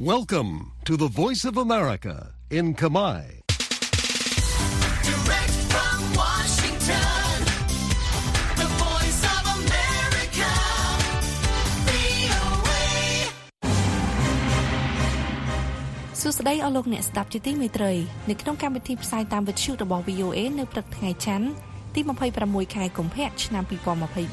[0.00, 3.42] Welcome to the Voice of America in Kamai.
[5.06, 7.30] Direct from Washington,
[8.58, 10.52] the voice of America,
[11.88, 12.82] VOA.
[16.20, 17.92] សួស្តីអស់លោកអ្នកស្ដាប់ជាទីមេត្រី
[18.30, 21.48] នៅក្នុងកម្មវិធីផ្សាយតាមវិទ្យុរបស់ VOA នៅព្រឹកថ្ងៃច័ន្ទ
[21.94, 22.00] ទី
[22.38, 23.64] 26ខែកុម្ភៈឆ្នាំ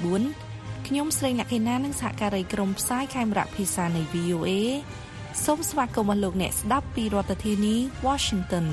[0.09, 4.51] 2024ខ្ញុំស្រីអ្នកកេណានិងសហការីក្រុមផ្សាយខេមរៈភាសានៃ VOA
[5.45, 7.75] សូមស្វាគមន៍អស់លោកអ្នកស្ដាប់ពីរដ្ឋធានី
[8.07, 8.65] Washington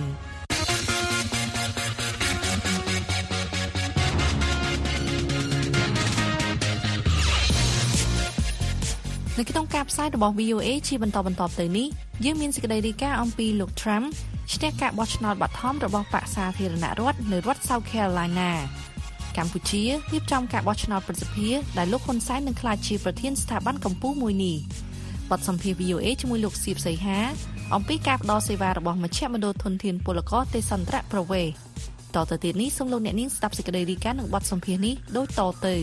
[9.38, 11.88] នៅក្នុងការផ្សាយរបស់ VOA ជាបន្តបន្ទាប់ទៅនេះ
[12.24, 14.06] យើងមានសេចក្តីរាយការណ៍អំពីលោក Trump
[14.54, 18.50] ឈ្នះការបោះឆ្នោតបឋមរបស់បកសាធារណរដ្ឋនៅរដ្ឋ South Carolina
[19.36, 19.82] កម្ពុជា
[20.12, 24.56] រៀបចំការបោះឆ្នោតប្រសិទ្ធភាពដែលលោកហ៊ុនសែននឹងក្លាយជាប្រធានស្ថាប័នកម្ពុជាមួយនេះ
[25.30, 27.18] បទសម្ភាសន៍ VOA ជាមួយលោកសៀបសីហា
[27.74, 31.54] អំពីការផ្តល់សេវារបស់មជ្ឈមណ្ឌលធនធានពលករទេសន្តរប្រវេសន៍
[32.14, 35.76] តទៅទៀតនេះសូមលោកអ្នកនាងស្ដាប់សេចក្តីរាយការណ៍នឹងបទសម្ភាសន៍នេះដូចតទៅ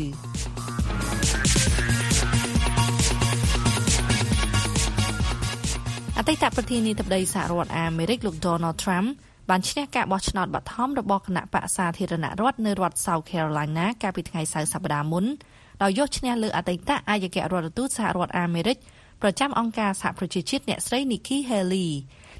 [6.17, 9.08] អតីតប្រធានាធិបតីសហរដ្ឋអាមេរិកលោក Donald Trump
[9.50, 15.25] បានឈ្នះការបោះឆ្នោតបឋមរបស់គណៈបកសាធារណរដ្ឋនៅរដ្ឋ South Carolina កាលពីថ្ងៃសៅរ៍សប្តាហ៍មុន
[15.84, 18.78] ដោយយកឈ្នះលើអតីតអាយគ្គរដ្ឋទូតសហរដ្ឋអាមេរិក
[19.21, 21.89] ប្រចាំអង្គការសហប្រជាជាតិអ្នកស្រី Nikki Haley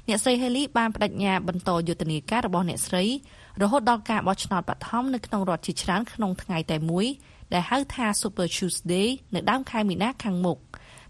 [0.08, 3.04] អ្នកស្រី Haley បានបដិញ្ញាបន្តយុទ្ធនាការរបស់អ្នកស្រី
[3.62, 7.06] រហូតដល់ការបោះឆ្នោតបឋមនៅក្នុងរដ្ឋជាច្រើនក្នុងថ្ងៃតែមួយ
[7.52, 10.58] ដែលហៅថា Super Tuesday នៅដើមខែមីនាខាងមុខ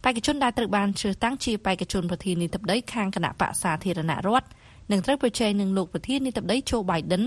[0.05, 4.47] បេក្ខជនដែលត្រូវបានជ្រើសតាំងជាបេក្ខជនប្រធានាធិបតីខាងគណៈបកសាធារណរដ្ឋ
[4.91, 7.25] នឹងត្រូវប្រជែងនឹងលោកប្រធានាធិបតី Joe Biden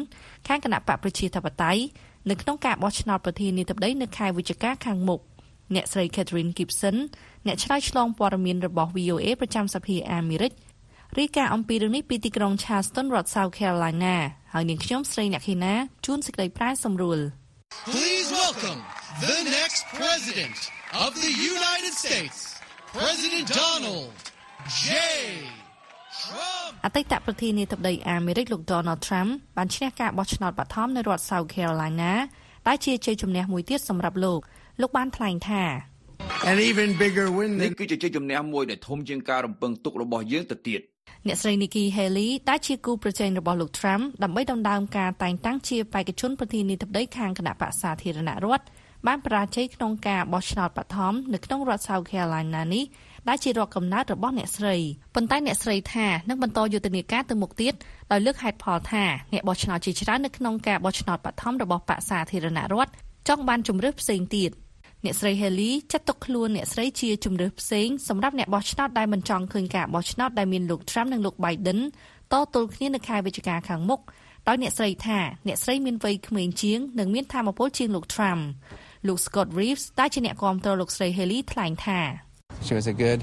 [0.47, 1.81] ខាងគណៈបកប្រជាធិបតេយ្យ
[2.29, 5.19] នៅក្នុងការបោះឆ្នោតប្រធានាធិបតីនៅខែវិច្ឆិកាខាងមុខ
[5.75, 6.97] អ្នកស្រី Catherine Gibson
[7.45, 10.51] អ្នកឆ្លើយឆ្លងព័ត៌មានរបស់ VOA ប្រចាំសភាអាមេរិក
[11.19, 14.15] រាយការណ៍អំពីរឿងនេះពីទីក្រុង Charleston រដ្ឋ South Carolina
[14.53, 15.73] ហើយនាងខ្ញុំស្រីអ្នកខេណា
[16.05, 17.19] ជួនសេចក្តីប្រាយសម្រួល
[17.89, 18.79] Please welcome
[19.25, 20.57] the next president
[21.05, 22.37] of the United States,
[22.97, 24.13] President Donald
[24.85, 24.89] J.
[26.23, 26.71] Trump.
[26.85, 32.13] អតីតប្រធានាធិបតីអាមេរិកលោក Donald Trump បានឈ្នះការបោះឆ្នោតបឋមនៅរដ្ឋ South Carolina
[32.67, 34.41] ដែលជាជ័យជំនះមួយទៀតសម្រាប់លោក
[34.81, 35.63] លោកបានថ្លែងថា
[36.49, 40.81] An even bigger win នេះ than គឺជាជ័យជំនះមួយដែលធំជាងការរំពឹងទុករបស់យើងទៅទៀត
[41.27, 48.65] អ្នកស្រី Nikki Haley ដែលជាគូប្រជែងរបស់លោក Trump ដើម្បីដណ្ដើមការតែងតាំងជាបេក្ខជនប្រធានាធិបតីខាងគណៈបកសាធារណរដ្ឋ
[49.07, 52.83] បានបរាជ័យក្នុងការបោះឆ្នោតបឋមនៅក្នុងរដ្ឋ South Carolina នេះ
[53.29, 54.75] ដែលជារដ្ឋកំណើតរបស់អ្នកស្រី
[55.15, 57.73] ប៉ុន្តែអ្នកស្រីថានឹងបន្តយុទ្ធនាការទៅមុខទៀត
[58.11, 59.03] ដោយលើកហេតុផលថា
[59.33, 62.91] អ្នកបោះឆ្នោតជាច្រើននៅក្នុងការបោះឆ្នោតបឋមរបស់បកសាធារណរដ្ឋ
[63.27, 64.51] ចង់បានជំរឿសផ្សេងទៀត
[65.05, 71.79] អ្នកស្រី Haley ចាត់ទុកខ្លួនអ្នកស្រីជាជំរឿសផ្សេងសម្រាប់អ្នកបោះឆ្នោតដែលមិនចង់ឃើញការបោះឆ្នោតដែលមានលោក Trump និងលោក Biden
[72.33, 74.01] តទល់គ្នានៅខែវិច្ឆិកាខាងមុខ
[74.47, 78.41] ដោយអ្នកស្រីថាអ្នកស្រីមានវ័យក្មេងជាងនិងមានថាមពលជាងលោក Trump
[79.07, 81.99] លោក Scott Reeves ដែលជាអ្នកគាំទ្រលោកស្រី Haley ថ្លែងថា
[82.65, 83.19] She was a good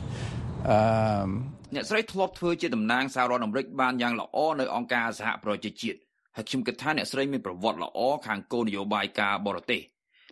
[0.76, 1.28] um,
[1.74, 5.98] អ្នកស្រីធ្លាប់ធ្វើជាតំណាងសហរដ្ឋអាមេរិកបានយ៉ាងល្អនៅអង្គការសហប្រជាជាតិ
[6.36, 9.82] ហើយខ្ញុំគិតថាអ្នកស្រីមានប្រវត្តិល្អខាងគោលនយោបាយការបរទេស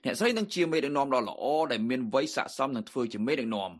[0.05, 3.71] អ្នកស្រីនឹងជាមេដឹកនាំដ៏ល្អដែលមានវ័យស័ក្តិសមនឹងធ្វើជាមេដឹកនាំ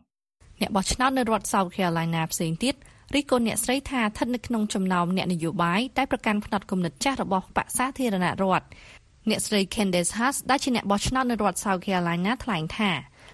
[0.61, 2.75] អ្នកបោះឆ្នោតនៅរដ្ឋ South Carolina ផ្សេងទៀត
[3.15, 8.65] រិះគន់អ្នកស្រីថាស្ថិតនៅក្នុងចំណោមអ្នកនយោបាយដែលប្រកាន់ផ្នត់គំនិតចាស់របស់បកសាធារណរដ្ឋ
[9.29, 12.91] អ្នកស្រី Candace Haas ដែលជាអ្នកបោះឆ្នោតនៅរដ្ឋ South Carolina ថ្លែងថា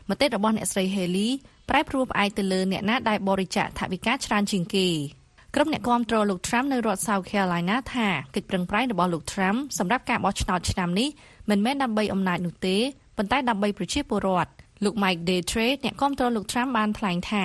[0.09, 1.29] មតិរបស់អ្នកស្រី Haley
[1.69, 4.87] ប្រែប្រួលផ្អែកទៅលើអ្នកណាដែលបរិច្ចាគថវិកាច្រើនជាងគេ
[5.55, 11.09] ក្រុមអ្នកគាំទ្រលោក Trump នៅរដ្ឋ South Carolina ថាកិច្ចប្រឹងប្រែងរបស់លោក Trump សម្រាប់ការបោះឆ្នោតឆ្នាំនេះ
[11.51, 12.77] មិនមែនដើម្បីអំណាចនោះទេ
[13.17, 14.51] ប៉ុន្តែដើម្បីប្រជាពលរដ្ឋ
[14.83, 17.43] លោក Mike Daytre អ្នកគាំទ្រលោក Trump បានថ្លែងថា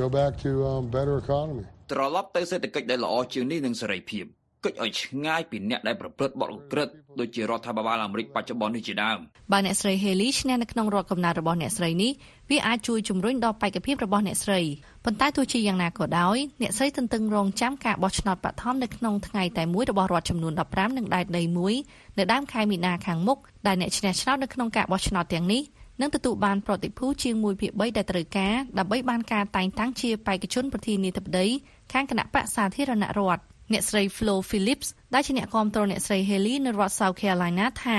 [0.00, 1.64] go back to um, better economy.
[1.92, 4.24] ត្រឡប់ទៅសេដ្ឋកិច្ចដែលល្អជាងនេះនឹងសេរីភាព
[4.66, 9.18] កិច្ចឲ្យឆ្ងាយពីអ្នកដែលប្រព្រឹត្តបទឧក្រិដ្ឋដូចជារដ្ឋាភិបាលអាមេរិកបច្ចុប្បន្ននេះជាដើម
[9.52, 12.12] បើអ្នកស្រី Haley ឈ្នះនៅក្នុងរដ្ឋកំណើតរបស់អ្នកស្រីនេះ
[12.50, 14.60] វាអាចជួយជំរុញដល់បេក្ខភាពរបស់អ្នកស្រី
[15.04, 21.74] ប៉ុន្តែទោះជាយ៉ាងណាក៏ដោយអ្នកស្រីទន្ទឹងរង់ចាំការបោះឆ្នោតបឋមនៅក្នុងថ្ងៃតែមួយរបស់រដ្ឋចំនួន15និងដែតដីមួយ
[22.18, 25.62] នៅដើមខែមីនាខាងមុខដែលអ្នកឈ្នះឆ្នោតនៅក្នុងការបោះឆ្នោតទាំងនេះ
[26.00, 31.46] នឹងទទួលបានប្រតិភូជាង1ភាគ3ដែលត្រូវការដើម្បីបានការតែងតាំងជាបេក្ខជនប្រធានាធិបតី
[31.92, 33.42] ខាងគណៈបកសាធារណរដ្ឋ
[33.72, 37.98] អ្នកស្រី Flo Phillips ដែលជាអ្នកគាំទ្រអ្នកស្រី Haley នៅរដ្ឋ South Carolina ថា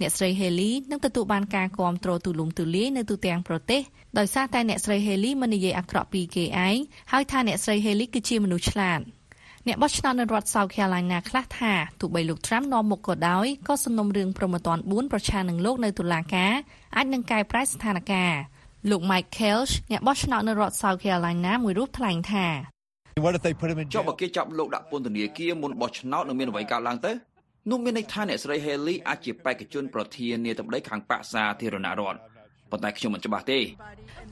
[0.00, 3.80] អ្នកស្រី Haley នឹងទទួលបានការគាំទ្រទូលំទូលាយនៅទូទាំងប្រទេស
[4.18, 6.76] ដោយសារតែអ្នកស្រី Haley មិននិយាយអាក្រក់ពីគេឯង
[7.12, 9.00] ហើយថាអ្នកស្រី Haley គឺជាមនុស្សឆ្លាត
[9.66, 16.52] អ្នកបោះឆ្នោតនៅរដ្ឋ South Carolina ខ្លះថាទោះបីលោក Trump នាំមុខក៏ដោយក៏សំណុំរឿងប្រមត្តន4ប្រឆាំងនឹងលោកនៅតុលាការ
[16.96, 18.54] អាចនឹងកែប្រែស្ថានភាព
[18.90, 22.73] លោក Mike Kelch អ្នកបោះឆ្នោតនៅរដ្ឋ South Carolina មួយរូបថ្លែងថា
[23.16, 24.08] What if they put him in ចុះ jail?
[24.08, 27.12] បើគេចាប់លោកដាក់ពន្ធនាគារមុនបោះឆ្នោតនឹងមានអ្វីកើតឡើងទៅ
[27.70, 32.18] នោះមានន័យថាអ្នកស្រី Haley អាចជាបេក្ខជនប្រធានាធិបតីខាងបកសាធារណរដ្ឋ
[32.70, 33.60] ប៉ុន្តែខ្ញុំមិនច្បាស់ទេ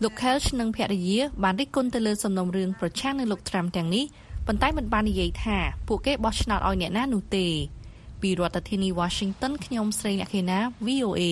[0.03, 4.05] លោក Kelch និងភរិយាបានរិះគន់ទៅលើសំណុំរឿងប្រឆាំងនឹងលោក Trump ទាំងនេះ
[4.47, 5.57] ប៉ុន្តែមិនបាននិយាយថា
[5.89, 7.47] ពួកគេបោះឆ្នោតឲ្យអ្នកណានោះទេ
[8.23, 11.23] ពីរដ្ឋធានី Washington ខ្ញុំស្រីអ្នកខេណា VOA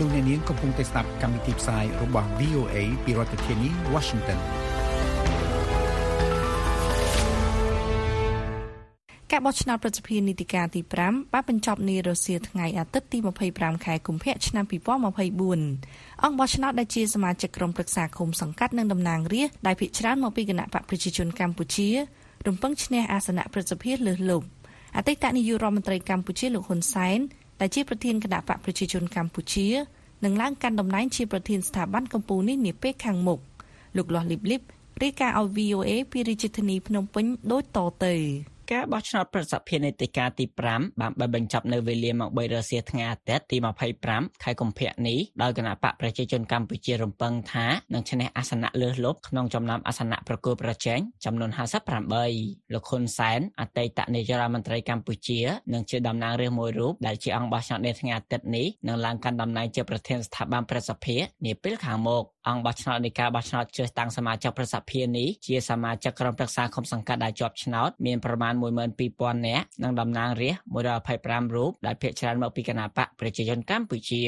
[0.00, 4.38] លោកអ្នកនាងកំពុងតែស្ដាប់កម្មវិធីផ្សាយរបស់ VOA ពីរដ្ឋធានី Washington
[9.30, 13.18] ការបោះឆ្នោតប្រសិទ្ធិនីតិកាលទី5បានបញ្ចប់នារសៀលថ្ងៃអាទិត្យទី
[13.52, 21.88] 25ខែកុម្ភៈឆ្នាំ2024អង្គបោះឆ្នោតដែលជាសមាជិកក្រុមប្រឹក្សាឃុំសង្កាត់និងតំណាងរាស្ត្រដែលភាគច្រើនមកពីគណៈបកប្រជាជនកម្ពុជា
[22.46, 24.46] រំពឹងឈ្នះអាសនៈប្រសិទ្ធិលើសលប់
[24.96, 27.18] អតីតនាយករដ្ឋមន្ត្រីកម្ពុជាលោកហ៊ុនសែន
[27.60, 29.66] ដែលជាប្រធានគណៈបកប្រជាជនកម្ពុជា
[30.24, 33.38] នឹងឡើងកាន់តំណែងជាប្រធានស្ថាប័នកម្ពុជានេះនាពេលខាងមុខ
[33.96, 34.62] លោកលាស់លីបលីប
[35.02, 38.14] រាយការណ៍ឲ្យ VOA ពីរាជធានីភ្នំពេញដូចតទៅ
[38.72, 43.56] ការបោះឆ្នោតប្រសិទ្ធភាពនីតិកាលទី5បានបានបញ្ចប់នៅវេលាម៉ោង3រសៀលថ្ងៃអាទិត្យទី
[44.00, 51.50] 25ខែកុម្ភៈនេះដោយគណៈបកប្រជាជនកម្ពុជារំពឹងថានឹងឈ្នះអាសនៈលើសលប់ក្នុងចំណោមអាសនៈប្រគល់ប្រជែងចំនួន
[52.10, 55.40] 58លោកហ៊ុនសែនអតីតនាយករដ្ឋមន្ត្រីកម្ពុជា
[55.72, 74.20] និងជាតំណាងរាស្ត្រមួយរូបដែលជាអង្គបោះឆ្នោតនៅថ្ងៃអាទិត្យនេះនឹងឡើងកាន់តំណែងជាប្រធានស្ថាប័នប្រសិទ្ធភាពនាពេលខាងមុខអង្គបោះឆ្នោតនៃការបោះឆ្នោតជ្រើសតាំងសមាជិកប្រសិទ្ធភាពនេះជាសមាជិកក្រុមប្រឹក្សាគុំសង្កាត់ដែលជាប់ឆ្នោតមានប្រមាណ12000នាក់និងតំណាងរាស្ត្រ125រូបដែលភាគច្រើនមកពីគណៈបកប្រជាជនកម្ពុជា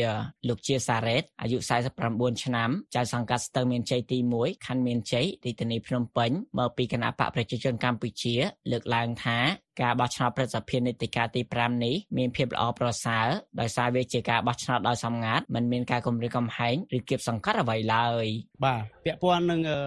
[0.48, 1.58] លោកជាសារ៉េតអាយុ
[2.00, 8.34] 49ឆ្នាំចៅសង្កាត់ស្ទឹងមានជ័យទី1ខណ្ឌមានជ័យរាជធានីភ្នំពេញមកពីគណៈបកប្រជាជនកម្ពុជា
[8.70, 9.38] លើកឡើងថា
[9.80, 13.26] ការបោះឆ្នោតប្រសិទ្ធភាពនីតិកាលទី5នេះមានភាពល្អប្រសើរ
[13.60, 18.26] ដោយសារវាជាការបោះឆ្នោតដោយសម្ងាត់មិនមានការគំរាមកំហែងឬគៀបសង្កត់អ្វីឡើយ
[18.64, 19.78] បាទពាក់ព័ន្ធនឹងអឺ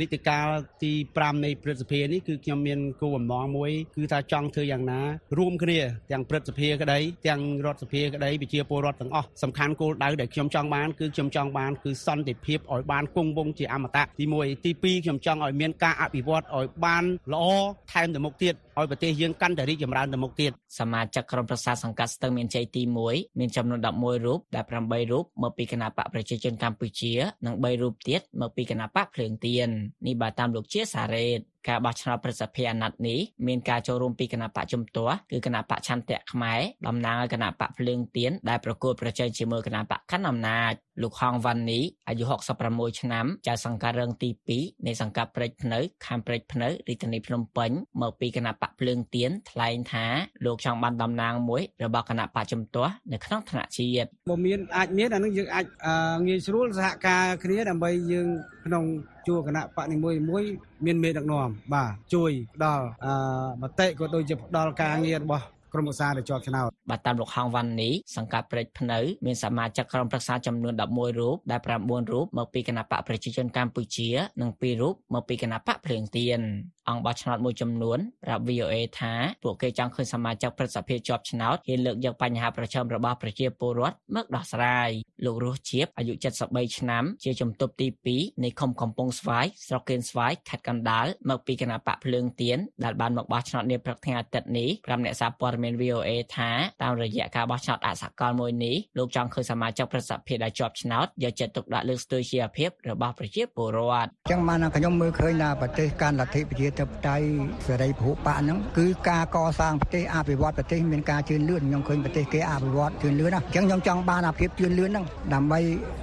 [0.00, 0.46] នីតិកាល
[0.82, 5.00] ទី5នៃព្រឹទ្ធសភានេះគឺខ្ញុំមានគោលបំណងមួយគឺថាចង់ធ្វើយ៉ាងណា
[5.38, 5.78] រួមគ្នា
[6.12, 6.98] ទាំងព្រឹទ្ធសភាក្តី
[7.28, 17.44] ទាំងរដ្ឋសភាក្តីប្រជាពលរដ្ឋទាំងអស់សំខាន់គោលដៅដែលខ្ញុំចង់បានគឺខ្ញុំចង់បានគឺសន្តិភាពឲ្យបានគង់វង្សជាអមតៈទី1ទី2ខ្ញុំចង់ឲ្យមានការអភិវឌ្ឍឲ្យបានល្អ
[17.92, 27.12] ថែមទៅមុខទៀតឲ្យប្រទេសយើងកាន់តែរីកចម្រើនទៅមុខទៀតសមាជិកក្រុមប្រឹក្សាសង្កាត់ស្ទឹងមានជ័យទី1មានចំនួន11រូបដែល8រូបមកពីគណៈបកប្រជាជនកម្ពុជា
[27.46, 29.68] និង3រូបទៀតមកពីគណៈបកភ្លើងទៀន
[30.06, 40.72] នេះបើតាមលោកជាសារ៉េតការបោះឆ្នោតប្រសិទ្ធភាពអាណត្តិនេះមានការចូលរួមពីគណៈបកជំទាស់គឺគណៈបកឆន្ទៈខ្មែរតំណាងឲ្យគណៈបកភ្លើងទៀនដែលប្រកួតប្រជែងជាមួយគណៈបកខណ្ឌអំណាច
[41.02, 42.24] លោកហងវ៉ាន់នីអាយុ
[42.62, 47.70] 66ឆ្នាំចៅសង្កាត់រងទី2នៃសង្កាត់ព្រែកភ្នៅខេមព្រែកភ្នៅរាជធានីភ្នំពេញ
[48.02, 50.06] មកពីគណៈបកភ្លើងទៀនថ្លែងថា
[50.44, 55.94] លោកចង់បានតំណាងមួយរបស់គណៈបកជំទាស់នៅក្នុងថ្នាក់ជាតិបើមានអាចមានអានឹងយើងអាចអឺ
[56.28, 58.28] ងាយស្រួលសហការគ្នាដើម្បីយើង
[58.66, 58.84] ក្នុង
[59.26, 60.50] ជួរគណៈបកនីមួយមួយៗ
[60.86, 63.14] មានមេដឹកនាំបាទជួយផ្ដល់អឺ
[63.62, 74.08] មតិក៏ដូចជាផ្ដល់ការងាររបស់ ក្រុមឧស្សាហ៍ដែលជាប់ឆ្នោតបាទតាមលោកហងវ៉ាន់នីសង្កាត់ព្រែកភ្នៅមានសមាជិកក្រុមប្រឹក្សាចំនួន11រូបដែល9រូបមកពីគណៈបកប្រជាជនកម្ពុជា
[74.40, 76.40] និង2រូបមកពីគណៈបកភ្លើងទៀន
[76.88, 79.14] អង្គបោះឆ្នោតមួយចំនួនប្រាប់ VOA ថា
[79.44, 84.90] ពួកគេចង់ឃើញសមាជិកព្រឹទ្ធសភាជាប់ឆ្នោតហ៊ានលើកយកបញ្ហាប្រឈមរបស់ប្រជាពលរដ្ឋមកដោះស្រាយ
[85.24, 86.14] លោករស់ជាបអាយុ
[86.46, 96.50] 73ឆ្នាំជាជំទប់ទី2នៃឃុំកំពង់ស្វាយស្រុកកៀនស្វាយខេត្តកណ្ដាលមកពីគណៈបកភ្លើងទៀនដែលបានមកបោះឆ្នោតនាព្រឹកថ្ងៃអាទិត្យនេះប្រាប់អ្នកសារព័ត៌មាន VOA ថា
[96.82, 107.26] តាមរយៈការបោះឆ្នោតអសកលមួយនេះលោកចង់ឃើញសមាជិកព្រឹទ្ធសភាដែលជាប់ឆ្នោតយកចិត្តទុកដាក់លើកស្ទួយជីវភាពរបស់ប្រជាពលរដ្ឋចឹងបានខ្ញុំមើលឃើញថាប្រទេសកាន់លទ្ធិប្រជាធិបតេយ្យ
[107.66, 115.04] សេរីពហុបកហ្នឹងគឺការកសាងប្រទេសអភិវឌ្ឍប្រទេសមានការជឿនលឿនខ្ញុំឃើញប្រទេសគេអភិវឌ្ឍជឿនលឿនណាអញ្ចឹងខ្ញុំចង់បានអាភាពជឿនលឿនហ្នឹង
[115.34, 115.60] ដើម្បី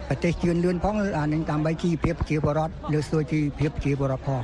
[0.10, 4.41] ប្រទេសជឿនលឿនផងអានេះដើម្បីជីវភាពប្រជាពលរដ្ឋលើកស្ទួយជីវភាពប្រជាពលរដ្ឋផង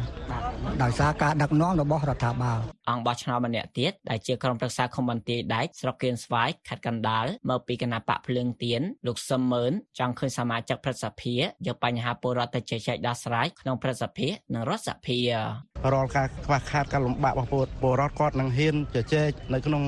[0.83, 2.59] ដោយសារការដឹកនាំរបស់រដ្ឋាភិបាល
[2.89, 11.35] អង្គបោះឆ្នោតម្នាក់ទៀតដែលជាក្រុមប្រឹក្សាឃុំបន្ទាយដែកស្រុកគៀនស្វាយខេត្តកណ្ដាលមកពីគណៈបកភ្លើងទៀនលោកសឹមមើនចង់ឃើញសមាជិកព្រឹទ្ធសភា
[11.67, 15.19] យកបញ្ហាពលរដ្ឋទៅជជែកដោះស្រាយក្នុងព្រឹទ្ធសភានិងរដ្ឋសភា
[15.93, 19.83] រាល់ការខ្វះខាតការលំបាករបស់ពលពលរដ្ឋគាត់នឹងហ៊ានជជែកនៅក្នុង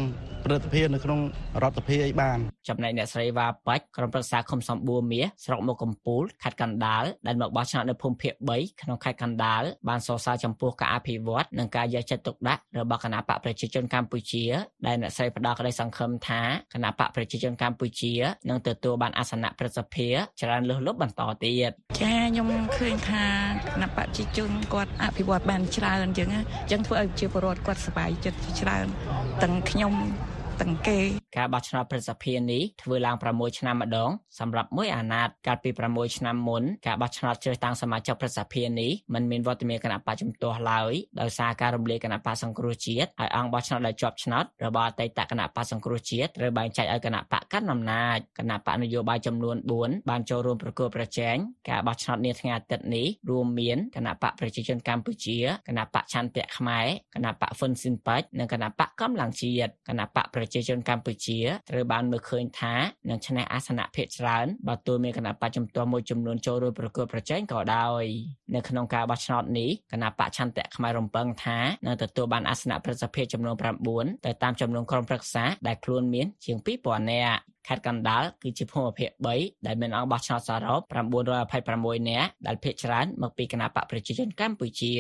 [0.46, 1.20] ព្រឹទ្ធសភានៅក្នុង
[1.64, 2.38] រដ្ឋសភាអីបាន
[2.70, 14.46] ចំណែកអ្នកស្រីវ៉ាប៉ាច់ក្រុមប្រឹក្សាឃុំសម្បួរមាសស្រុកមុខកំពូលខេត្តកណ្ដាលដែលមកបោះឆ្នោតនៅភូមិភាគ3ក្នុងខេត្តកណ្ដាលបានសរសើរចំពោះការអភិវឌ្ឍនិងការយកចិត្តទុកដាក់របស់គណៈបកប្រជាជនកម្ពុជា
[14.86, 16.42] ដែលអ្នកស្រីផ្ដល់ក្តីសង្ឃឹមថា
[16.74, 18.14] គណៈបកប្រជាជនកម្ពុជា
[18.50, 21.72] នឹងទទួលបានអាសនៈប្រសិទ្ធភាពច្រើនលើសលប់បន្តទៀត
[22.02, 23.26] ចាខ្ញុំឃើញថា
[23.74, 28.86] គណៈបព្វជិជនគាត់អភិវឌ្ឍបានច្រើនអញ្ចឹងណាអញ្ចឹងធ្វើឲ្យប្រជាពលរដ្ឋគាត់សប្បាយចិត្តច្រើន
[29.44, 29.94] ទាំងខ្ញុំ
[30.64, 31.00] ទាំងគេ
[31.38, 51.36] ការបោះឆ្នោតប្រសិទ្ធភាពនេះធ្វើឡើង6ឆ្នាំម្ដងសម្រាប់មួយអាណត្តិកាលពី6ឆ្នាំមុនការបោះឆ្នោតជ្រើសតាំងសមាជិកប្រសិទ្ធភាពនេះមិនមានវត្តមានគណៈបកជំទាស់ឡើយដោយសារការរំលាយគណៈបកសង្គ្រោះជាតិហើយអង្គបោះឆ្នោតដែលជាប់ឆ្នោតរបស់អតីតគណៈបកសង្គ្រោះជាតិត្រូវបែងចែកឲ្យគណៈបកកាន់អំណាចគណៈបកនយោបាយចំនួន4បានចូលរួមប្រគល់ប្រជែង
[51.70, 62.76] ការបោះឆ្នោតនាថ្ងៃអាទិត្យនេះរួមមានគណៈបកប្រជាជនកម្ពុជាគណៈបកឆន្ទៈខ្មែរគណៈបកហ៊ុនស៊ិនប៉ាច់និងគណៈបកកម្លាំងជាតិគណៈបកប្រជាជនកម្ពុជាត្រូវបានមើលឃើញថា
[63.10, 68.04] នឹងឈ្នះអាសនៈភាគច្រើនបើទោះមានគណៈបកជំទាស់មួយចំនួនចូលរួមប្រគល់ប្រជែងក៏ដោយ
[68.56, 73.56] នៅក្នុងការបោះឆ្នោតនេះគណៈបកឆន្ទៈខ្មែររំពឹងថានឹងទទួលបានអាសនៈប្រសិទ្ធភាពចំនួន
[73.90, 80.82] 9ទៅតាមចំនួនក្រុមប្រឹក្សាដែលខ្លួនមានជាង2000នាក់ ខេត្តកណ្ដាលគឺជាភូមិភាគ3ដែលមានអង្គបោះឆ្នោតសរុប
[81.44, 84.92] 926នាក់ដែលភាគច្រើនមកពីគណៈបកប្រជាជនកម្ពុជា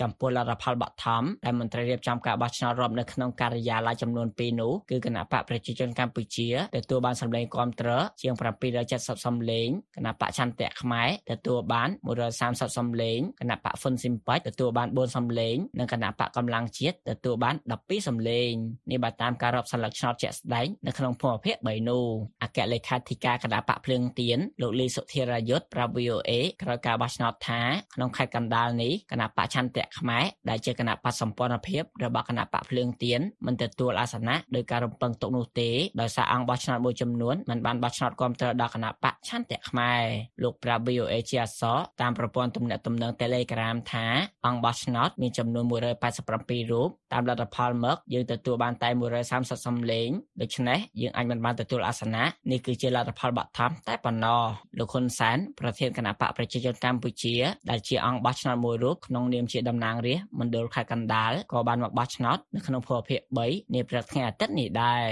[0.00, 7.88] ចំពោះលទ្ធផលបឋមដែលមន្ត្រីរៀបចំការបោះឆ្នោតរាប់នៅក្នុងការិយាល័យចំនួន2នោះគឺគណៈបកប្រជាជនកម្ពុជាទទួលបានសម្លេងគាំទ្រ
[8.22, 8.34] ជាង
[8.80, 11.88] 770សម្លេងគណៈបកឆន្ទៈខ្មែរទទួលបាន
[12.32, 18.50] 130សម្លេងគណៈបកហ៊ុនស៊ីមប៉ាច់ទទួលបាន4សម្លេងនិងគណៈបកកម្លាំងជាតិទទួលបាន12សម្លេង
[18.90, 22.03] នេះបើតាមការរាប់សន្លឹកឆ្នោតជាក់ស្ដែងនៅក្នុងភូមិភាគ3នោះ
[22.42, 26.30] អគ្គលេខាធិការគណៈបកភ្លើងទៀនលោកលីសុធិរាយុទ្ធប្រាប់ VOA
[26.62, 27.62] ក្រោយការបោះឆ្នោតថា
[27.94, 35.70] ក្នុងខេត្តកណ្ដាលនេះគណៈបកឆន្ទៈខ្មែរដែលជាគណៈបកសម្ព័ន្ធភាពរបស់គណៈបកភ្លើងទៀនមិនទទួលអាសនៈដោយការរំពឹងទុកនោះទេ
[36.00, 40.02] ដោយសារអង្គបោះឆ្នោតមួយចំនួនមិនបានបោះឆ្នោតគ្រប់គ្រងដល់គណៈបកឆន្ទៈខ្មែរ
[40.42, 44.06] លោកប្រាប់ VOA ជាអក្សរតាមប្រព័ន្ធទំនាក់ទំនង Telegram ថា
[44.46, 48.88] អង្គបោះឆ្នោតមានចំនួន187រូបតាមលទ្ធផលមកយើងទទួលបានតែ
[49.26, 50.08] 130សំឡេង
[50.40, 54.42] ដូច្នេះយើងអាចមិនបានទទួលអាសនៈនេះគឺជាលទ្ធផលបឋមតែប៉ុណ្ណោះ
[54.78, 57.36] លោកហ៊ុនសែនប្រធានគណៈបកប្រជាជនកម្ពុជា
[57.70, 65.08] ដែលជាអង្គបោះឆ្នោតមួយរូបក្នុងនាមជាតំណាងរាស្ត្រមណ្ឌលខេត្តកណ្ដាលក៏បានមកបោះឆ្នោតនៅក្នុងភូមិភាគ3នាព្រឹកថ្ងៃអាទិត្យនេះដែរ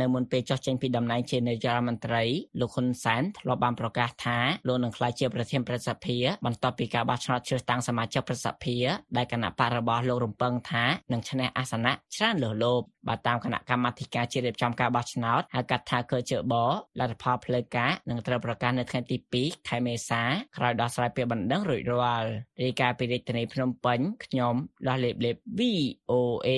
[0.00, 2.22] នៅមុនពេលចុះចេញពីតំណែងជានាយករដ្ឋមន្ត្រី
[2.60, 8.76] លោកហ៊ុនសែនធ្លាប់បានប្រកាសថាលោកនឹងក្លាយជាប្រធានប្រសិទ្ធិបន្ទាប់ពីការបោះឆ្នោតជ្រើសតាំងសមាជិកប្រសិទ្ធិ
[9.16, 16.54] ដែលគណៈបករបស់លោករំពឹងថានឹងឈ្នះអាសនៈច្រើនលើសលប់បើតាមគណៈកម្មាធិការជាតិរៀបចំការបោះឆ្នោតហៅកាត់ថាកជប
[16.98, 20.22] លទ្ធផលផ្លូវការនឹងត្រូវប្រកាសនៅថ្ងៃទី2ខែមេសា
[20.56, 22.28] ក្រោយដោះស្រាយពាក្យបណ្ដឹងរួចរាល់
[22.62, 24.54] រាយការណ៍ពីរាជធានីភ្នំពេញខ្ញុំ
[24.88, 26.50] ដោះលេបលេប VOA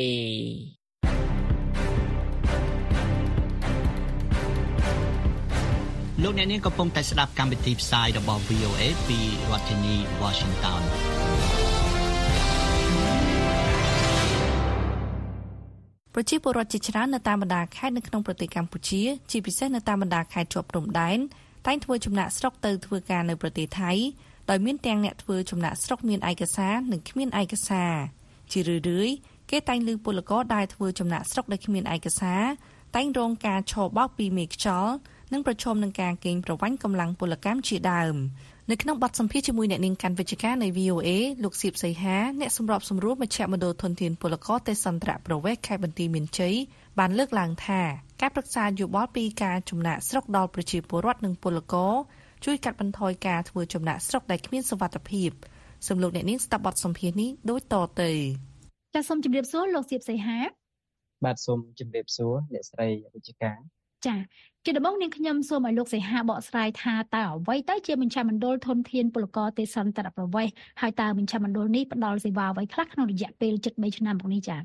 [6.27, 9.19] លោកអ្នកនាងកំពុងតែស្ដាប់កម្មវិធីផ្សាយរបស់ VOA ពី
[9.51, 10.83] រដ្ឋធានី Washington
[16.15, 21.19] ប្រជាពលរដ្ឋជាច្រើននៅតាមបណ្ដាខេត្តនៅក្នុងប្រទេសកម្ពុជា ជាពិសេសនៅតាមបណ្ដាខេត្តជាប់ព្រំដែន
[21.67, 23.93] តែងធ្វើចំណាក់ស្រុកទៅធ្វើការនៅប្រទេសថៃ
[24.51, 27.93] ដោយមានទាំងអ្នកធ្វើចំណាក់ស្រុកមានឯកសារនិងគ្មានឯកសារ
[28.53, 29.15] ជារឿយៗ
[29.51, 32.43] គេតែងលើពលករដែលធ្វើចំណាក់ស្រុកដែលគ្មានឯកសារ
[32.97, 34.95] តែងរងការឆោបបោកពីមេខ្យល់
[35.35, 38.17] និងប្រឈមនឹងការកេងប្រវ័ញ្ចកម្លាំងពលកម្មជាដើម
[38.71, 41.09] នៅក្នុងបទសម្ភាសន៍ជាមួយអ្នកនាងកាន់វិជ្ជការនៃ VOA
[41.45, 46.55] លោកសៀបសីហាអ្នកសម្របសម្រួលមជ្ឈមណ្ឌលធនធានពលករទេសន្តរប្រវេសខេត្តបន្ទាយមានជ័យ
[46.99, 47.81] បានលើកឡើងថា
[48.21, 51.95] ការប្រឹក្សាយោបល់ពីការចំណាក់ស្រុកដល់ប្រជាពលរដ្ឋនិងពលករ
[52.45, 55.31] ជួយកាត់បន្ថយការធ្វើចំណាក់ស្រុកដែលគ្មានសុវត្ថិភាព
[55.89, 58.11] សំលោកអ្នកនាងស្ដាប់បទសម្ភាសន៍នេះដូចតទៅ
[58.95, 60.39] ចាសសូមជម្រាបសួរលោកសៀបសីហា
[61.25, 63.59] បាទសូមជម្រាបសួរអ្នកស្រីវិជ្ជការ
[64.07, 64.17] ចា
[64.67, 74.61] ជាដំបូងនាងខ្ញុំសូមឲ្យលោកសីហាបកស្រាយថាតើអ្វីទៅជាមជ្ឈមណ្ឌលធនធានពលករទេសន្តរប្រវេសន៍ហើយតើមជ្ឈមណ្ឌលនេះផ្ដល់សេវាអ្វីខ្លះក្នុងរយៈពេលជិត3ឆ្នាំមកនេះចា៎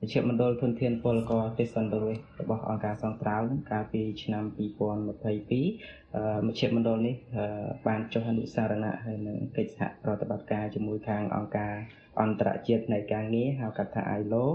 [0.00, 2.06] មជ្ឈមណ្ឌលធនធានពលករទេសន្តរ
[2.40, 7.44] របស់អង្គការសង្ត្រាល់នឹងកាលពីឆ្នាំ2022អឺមជ្ឈមណ្ឌលនេះអឺ
[7.86, 11.74] បានចុះអនុសារណៈហើយនឹងកិច្ចសហប្រតិបត្តិការជាមួយខាងអង្គការ
[12.20, 14.46] អន្តរជាតិនៃការងារហៅកាត់ថា ILO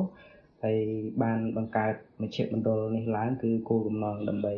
[0.66, 0.78] ហើយ
[1.24, 4.54] បានបង្កើតមជ្ឈមណ្ឌលនេះឡើងគឺគោលបំណងដើម្បី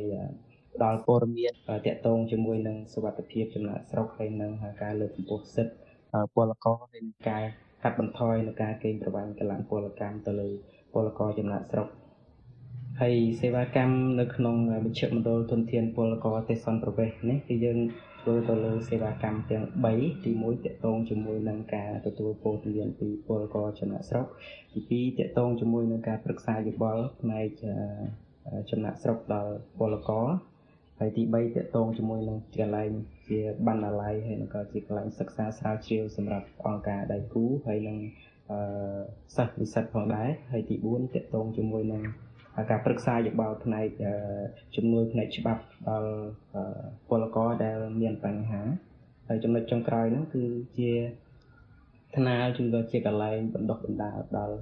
[0.76, 4.52] ផ្ដល់ព័ត៌មានតាក់ទងជាមួយនឹងសុវត្ថិភាពចំណាក់ស្រុកហើយនឹង
[4.84, 5.74] ការលើកកម្ពស់សិទ្ធិ
[6.36, 7.44] ពលករហើយនឹងការ
[7.84, 10.50] កាត់បន្ថយនៃការកេងប្រវ័ញ្ចកម្លាំងពលកម្មទៅលើ
[10.94, 11.88] ពលករចំណាក់ស្រុក
[13.02, 17.80] ហើយសេវាកម្មនៅក្នុងមជ្ឈមណ្ឌលធនធានពលករទេសន្តប្រវេសន៍នេះគឺយើង
[18.30, 24.26] ធ្វើទៅលើសេវាកម្មទាំង3ទី1តកតងជាមួយនឹងការទទួលព័ត៌មានពីពលករចំណាក់ស្រុក
[24.74, 27.48] ទី2តកតងជាមួយនឹងការប្រឹក្សាយោបល់ផ្នែក
[28.70, 30.28] ចំណាក់ស្រុកដល់ពលករ
[31.00, 32.90] ហើយទី3តកតងជាមួយនឹងកន្លែង
[33.30, 37.98] ជាបណ្ណាល័យហើយនឹងក៏ជាកន្លែងសិក្សាស្រាវជ្រាវសម្រាប់អង្គការដៃគូហើយនឹង
[38.52, 38.60] អឺ
[39.36, 42.04] សិស្សនិស្សិតផងដែរហើយទី4តកតងជាមួយនឹង
[42.70, 43.88] ការប្រឹក្សាយោបល់ផ្នែក
[44.76, 46.12] ជំនួយផ្នែកច្បាប់ដល់
[47.10, 48.62] ពលករដែលមានបញ្ហា
[49.28, 50.44] ហើយចំណុចចុងក្រោយហ្នឹងគឺ
[50.78, 50.92] ជា
[52.16, 54.58] ថ្នាលជំនួយជាកន្លែងបណ្ដុះបណ្ដាលដល់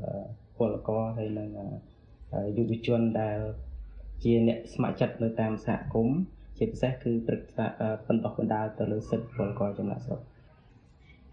[0.57, 1.49] ពលករហើយនឹង
[2.57, 3.39] យុវជនដែល
[4.23, 6.19] ជាអ្នកស្ម័គ្រចិត្តនៅតាមសហគមន៍
[6.57, 7.65] ជាពិសេសគឺព្រឹក្សា
[8.07, 10.19] បណ្ដោះបណ្ដាលទៅលើសិទ្ធិពលករចំណាក់ស្រុក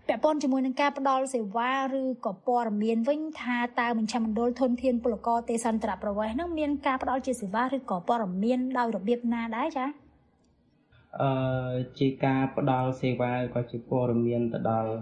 [0.08, 9.88] ពាក់ព័ន្ធជាមួយនឹងការផ្ដល់សេវាឬក៏ព័ត៌មានវិញថាតើមជ្ឈមណ្ឌលធនធានពលករទេសន្តរប្រវេសន៍ហ្នឹងមានការផ្ដល់ជាសេវាឬក៏ព័ត៌មានដោយរបៀបណាដែរចា៎
[11.20, 14.92] អឺជាការផ្ដល់សេវាក៏ជាព័ត៌មានទៅដល់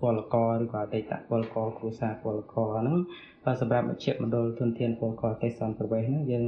[0.00, 2.98] ពលករឬក៏អតីតពលករគ្រួសារពលករហ្នឹង
[3.60, 6.44] សម្រាប់មជ្ឈមណ្ឌលធនធានពលករទេសសន្តិប្រវេសហ្នឹងយើង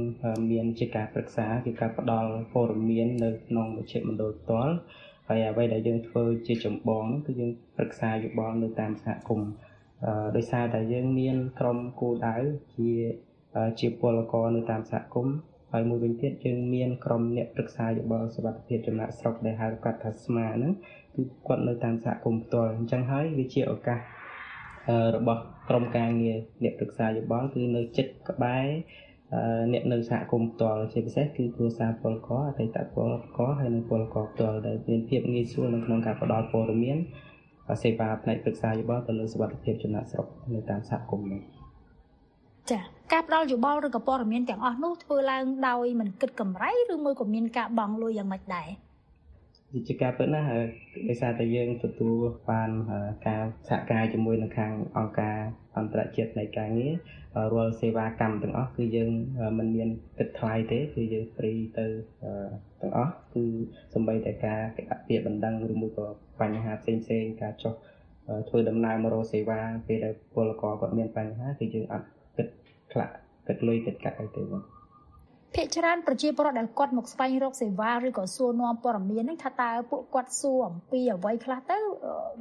[0.51, 4.75] មានជាការប្រឹក្សាជាការផ្ដល់ព័ត៌មាននៅក្នុងមជ្ឈមណ្ឌលផ្ទាល់
[5.27, 9.49] ហើយអ្វីដែលយើងធ្វើជាចម្បងហ្នឹងគឺយើងប្រឹក្សាយោបល់នៅតាមសហគមន៍
[10.05, 12.35] អឺដោយសារតែយើងមានក្រុមគោលដៅ
[12.75, 12.91] ជា
[13.79, 15.35] ជាពលករនៅតាមសហគមន៍
[15.71, 20.73] ហើយមួយវិញទៀតយើងមានក្រុមអ្នកប្រឹក្សាយោបល់សុខភាពចំណាក់ស្រុកដែលហៅកាត់ថាស្មាហ្នឹង
[21.15, 23.99] គឺគាត់នៅតាមសហគមន៍ផ្ទាល់អញ្ចឹងហើយវាជាឱកាស
[25.15, 28.65] របស់ក្រុមការងារអ្នកប្រឹក្សាយោបល់គឺនៅចិត្តក្បែរ
[29.73, 36.97] អ្នកនៅសហគមន៍ផ្ទាល់ជាពិសេសគឺគ្រួសារពលករអតីតពលករហើយនិងពលករផ្ទាល់ដែលមានភាពងាយស្រួលនៅក្នុងការផ្ដល់ព័ត៌មាន
[37.83, 41.41] សេវាផ្នែកប្រឹក្សាយោបល់ទៅលើសុខភាពចំណាក់ស្រុកនៅតាមសហគមន៍នេះ
[42.71, 42.79] ចា
[43.11, 48.67] ការផ្ដល់យោបល់ឬក៏ព័ត៌មានទាំងអស់នោះធ្វើឡើងដោយមិនគិតកម្រៃឬមួយក៏មានការបង់លុយយ៉ាងម៉េចដែរ
[49.73, 50.63] វាជាការពិតណាស់ហើយ
[51.09, 52.15] ដោយសារតែយើងទទួល
[52.49, 52.69] បាន
[53.27, 55.37] ការសហការជាមួយនឹងខាងអង្គការ
[55.77, 56.93] អន្តរជាតិនៃការងារ
[57.53, 59.09] រាល់សេវាកម្មទាំងអស់គឺយើង
[59.57, 61.85] មិនមានគិតថ្លៃទេគឺយើងហ្វ្រីទៅ
[62.81, 63.43] ទាំងអស់គឺ
[63.93, 64.59] សម្បីតែការ
[64.91, 66.07] អពាក្យបណ្ដឹងឬមួយក៏
[66.41, 67.73] បញ្ហាផ្សេងផ្សេងៗការចុះ
[68.47, 72.47] ធ្វើដំណើរមករកសេវាពេលដែលពលករគាត់មានបញ្ហាគឺយើងអត់គិត
[72.91, 73.09] ខ្លះ
[73.47, 74.80] គិតលុយគិតកាក់អីទេបង
[75.55, 81.77] ភាគច្រើនប្រជាពលរដ្ឋដែលគាត់មកស្វែងរកសេវាឬក៏សួរនាំព័ត៌មានហ្នឹងថាតើពួកគាត់សួរអំពីអ្វីខ្លះទៅ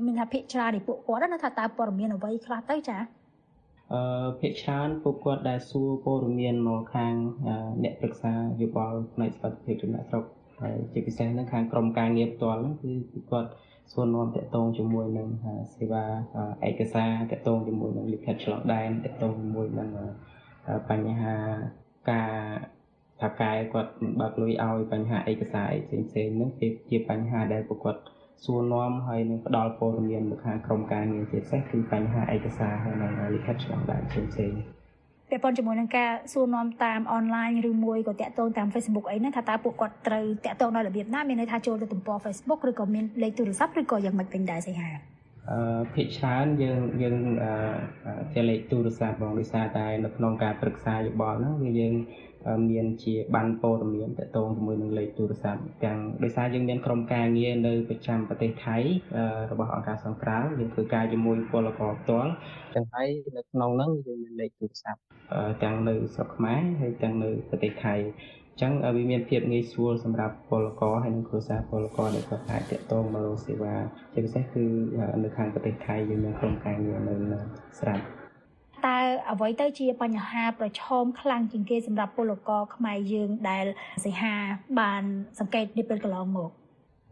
[0.05, 3.03] មានថាភាគច្រើននៃពួកគាត់ណាថាតើព័ត៌មានអ្វីខ្លះទៅចា៎
[3.93, 7.15] អឺភាគច្រើនពួកគាត់ដែលសួរព័ត៌មានមកខាង
[7.83, 10.25] អ្នកប្រឹក្សាយោបល់ផ្នែកសុខភាពចំណាក់ស្រុក
[10.61, 13.51] ហើយជាពិសេសនឹងខាងក្រមការងារផ្ទាល់ហ្នឹងគឺពួកគាត់
[13.93, 15.29] សួរនាំតាក់ទងជាមួយនឹង
[15.75, 16.05] សេវា
[16.69, 19.89] ឯកសារតាក់ទងជាមួយនឹងលិខិតឆ្លងដែនតាក់ទងជាមួយនឹង
[20.91, 21.37] បញ្ហា
[22.11, 22.33] ការ
[23.23, 28.01] ថាកែគាត់មិនបើកលុយឲ្យបញ្ហាឯកសារអីផ្សេងផ្សេងៗហ្នឹងវាជាបញ្ហាដែលពួកគាត់
[28.45, 34.61] សួរនាំហើយនឹងផ្ដល់ព័ត៌មានមកខាងក្រមការងារជាពិសេសគឺបញ្ហាឯកសារហើយនិងលិខិតឆ្លងដែនផ្សេងផ្សេងៗ
[35.31, 44.91] ពាក់ព័ន្ធជាមួយនឹងការសួរនាំតាមអនឡាញឬមួយក៏តាក់ទងតាម Facebook អីហ្នឹងថាតើពួកគាត់ត្រូវតាក់ទងដោយរបៀបណាមានន័យថាចូលទៅទំព័រ Facebook ឬក៏មានលេខទូរស័ព្ទឬក៏យ៉ាងម៉េចវិញដែរសីហា
[45.51, 47.53] អឺភាគច្រើនយើងយើងអឺ
[48.33, 51.95] ជាលេខទូរស័ព្ទបងដោយសារតែនៅក្នុងការប្រឹក្សាយោបល់ហ្នឹងគឺយើង
[52.71, 58.77] មានជាបានព័ត៌មានតកតងជាមួយនឹងលេខទូរស័ព្ទទាំងដោយសារយើងមានក្រុមការងារនៅប្រចាំប្រទេសថៃ
[59.51, 62.31] របស់អង្គការសង្គ្រោះយើងធ្វើការជាមួយពលករផ្ទាល់
[62.75, 65.01] ចឹងហើយនៅក្នុងហ្នឹងយើងមានលេខទូរស័ព្ទ
[65.63, 67.97] ទាំងនៅស្រុកខ្មែរហើយទាំងនៅប្រទេសថៃ
[68.61, 73.75] ចឹងវាមានភាពងាយស្រួលសម្រាប់ពលករហើយនិងគ្រួសារពលករដែលគាត់អាចតាក់ទងមករកសេវា
[74.13, 74.65] ជាពិសេសគឺ
[75.25, 77.15] នៅខាងប្រទេសថៃយើងមានក្រុមការងារនៅ
[77.81, 78.05] ស្រាប់
[78.87, 78.97] តើ
[79.31, 83.67] អ្វីទៅជាបញ្ហាប្រឈមខ្លាំងជាងគេសម្រាប់ពលករខ្មែរយើងដែល
[84.05, 84.35] សីហា
[84.81, 85.03] បាន
[85.39, 86.51] សង្កេតនាពេលកន្លងមក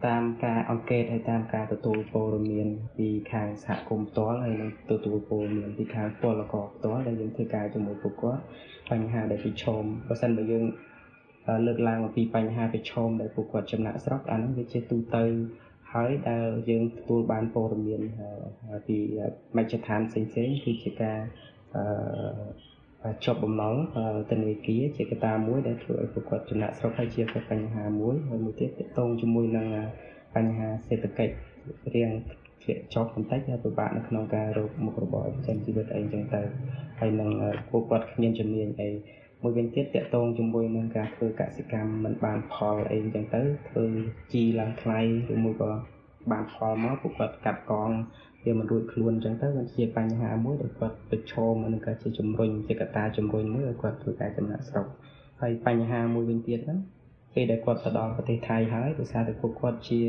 [0.07, 8.43] តាមការអង្កេតហើយតាមការទទួលព័ត៌មានពីខាងសហគមន៍ផ្ទាល់ហើយនិងទទួលព័ត៌មានពីខាងពលករផ្ទាល់ដែលយើងធ្វើការជាមួយពួកគាត់
[8.91, 10.65] បញ្ហាដែលប្រឈមបើសិនបើយើង
[11.67, 15.25] លើកឡើងអំពីបញ្ហាប្រឈមដែលពួកគាត់ចំណាក់ស្រុកអាហ្នឹងវាជាទូទៅ
[15.93, 18.03] ហើយដែលយើងទទួលបានព័ត៌មាន
[18.87, 18.97] ពី
[19.57, 21.48] មជ្ឈដ្ឋានផ្សេងៗគឺជាការអឺ
[23.25, 23.75] ជាប់បំណុល
[24.31, 29.67] ធនាគារជាកត្តាមួយដែលធ្វើឲ្យពួកគាត់ចំណាក់ស្រុកហើយជាបញ្ហាមួយហើយមួយទៀតទាក់ទងជាមួយនឹង
[30.35, 31.35] បញ្ហាសេដ្ឋកិច្ច
[31.95, 32.11] រៀង
[32.63, 36.43] ធ្លាក់ចុះបន្តិចហើយពិបាកនៅក្នុងការរកមុខរបរចិញ្ចឹមជីវិតអីចឹងទៅ
[37.01, 37.31] ហើយនឹង
[37.71, 38.89] ពួកគាត់គ្មានជំនាញអី
[39.43, 43.85] មួយវិញទៀតតកតងជាមួយនឹងការធ្វើកសិកម្មមិនបានផលអីចឹងទៅធ្វើ
[44.33, 45.01] ជីឡើងថ្លៃ
[45.33, 45.71] ឬមួយក៏
[46.31, 47.91] បានផលមកពួកគាត់កាត់កង
[48.45, 54.87] វាមិនរួចខ្លួនអញ្ចឹងទៅវាជាបញ្ហាមួយដែលគាត់ប្រឈមនឹងការជាជំរុញជាកត្តាជំរុញមួយឲ្យគាត់ធ្វើការចំណាក់ស្រុក
[55.41, 56.79] ហើយបញ្ហាមួយវិញទៀតហ្នឹង
[57.35, 60.01] ពេលដែលគាត់ទៅដល់ប្រទេសថៃហើយដោយសារតែពួកគាត់ជា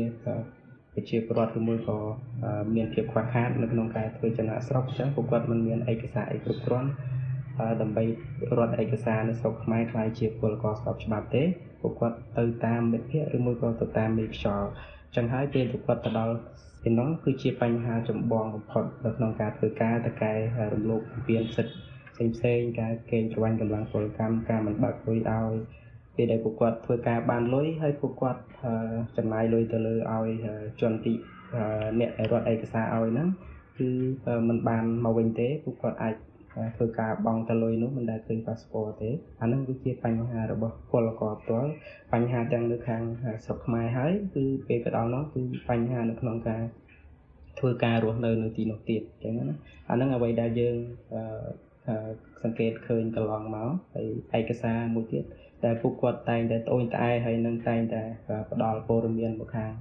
[0.94, 1.98] ប្រជាពលរដ្ឋឬមួយក៏
[2.74, 6.90] មានភាពខ្វះខាតនៅក្នុងការធ្វើចំណាក់ស្រុកអញ្ចឹងពួកគាត់មិនមានឯកសារអីគ្រប់គ្រាន់
[7.80, 8.04] ដើម្បី
[8.58, 11.42] រត់ឯកសារនៅស្រុកខ្មែរខ្លាយជាពលករស្របច្បាប់ទេ
[11.80, 14.68] ពួកគាត់ទៅតាមមិត្តភ័ក្តិឬមួយក៏ទៅតាមមេខ្យល់
[15.16, 16.34] ចឹងហើយពេលពួកគាត់ទៅដល់
[16.82, 20.32] ពីនោះគឺជាបញ្ហាចម្បងបំផុតនៅក្នុងការធ្វើការតកែ
[20.72, 21.74] រំលោភពៀនសិទ្ធិ
[22.14, 25.52] ផ្សេងផ្សេងការកេងប្រវ័ញ្ចកម្លាំងពលកម្មការមិនបើកលុយឲ្យ
[26.16, 28.40] ពេលដែលពួកគាត់ធ្វើការបានលុយហើយពួកគាត់
[29.16, 30.28] ចំណាយលុយទៅលើឲ្យ
[30.80, 31.12] ជនទី
[32.00, 33.28] អ្នកដែលរត់ឯកសារឲ្យហ្នឹង
[33.78, 33.88] គឺ
[34.48, 36.14] มันបានមកវិញទេពួកគាត់អាច
[36.76, 39.10] ធ្វើការបង់ទៅលុយនោះមិនដែលឃើញ passport ទេ
[39.40, 41.70] អាហ្នឹងគឺជាបញ្ហារបស់ពលករផ្ទាល់
[42.12, 43.02] បញ្ហាទាំងនៅខាង
[43.44, 46.62] ស្រុកខ្មែរហើយគឺពេលទៅដល់នោះគឺបញ្ហានៅក្នុងការ
[47.58, 49.56] ធ្វើការរស់នៅនៅទីនោះទៀតអញ្ចឹងណា
[49.90, 50.76] អាហ្នឹងអ្វីដែលយើង
[52.42, 55.24] សង្កេតឃើញកន្លងមកហើយឯកសារមួយទៀត
[55.64, 58.02] ដែលពួកគាត់តែងតែត្អូញត្អែហើយនឹងតែងតែ
[58.50, 59.72] ផ្ដល់ព័ត៌មានមកខាង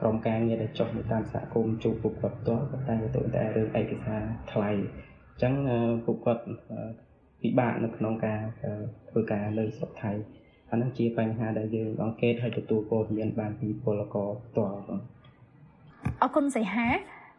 [0.00, 4.70] ក្រុមការងារដែលចុះនៅតាមសហគមន៍ជួបពួកគាត់ផ្ទាល់គាត់តែងតែត្អូញត្អែរឿងឯកសារថ្លៃ
[5.34, 5.54] អញ្ចឹង
[6.04, 6.42] ពួកគាត់
[7.42, 8.40] ពិបាកនៅក្នុងការ
[9.10, 10.12] ធ្វើការនៅស្រុកថៃ
[10.70, 15.00] អានឹងជាបញ្ហាដែលយើងអង្កេតហើយទទួលព័ត៌មានបានពីពលករផ្ទាល់បង
[16.22, 16.86] អរគុណសីហា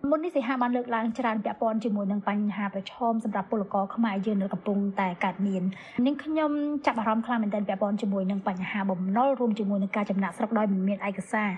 [0.09, 5.63] មុននេះសីហាបានលើកឡើងច្រើនពាក់ព័ន្ធជាមួយនឹងបញ្ហាប្រឈមសម្រាប់ពលករខ្មែរយើងនៅកំពុងតែកើតមាន
[6.05, 6.51] នាងខ្ញុំ
[6.85, 11.49] ចាប់អារម្មណ៍ខ្លាំងមែនទែនពាក់ព័ន្ធជាមួយនឹងបញ្ហាបំណុលរួមជាមួយនឹងការចំណាក់ស្រុកដោយមិនមានឯកសារ